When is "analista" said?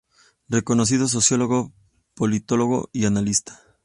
3.05-3.61